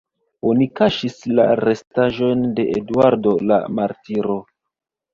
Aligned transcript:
Oni 0.51 0.67
kaŝis 0.79 1.19
la 1.41 1.45
restaĵojn 1.61 2.43
de 2.59 2.67
Eduardo 2.83 3.39
la 3.53 3.63
martiro. 3.83 4.43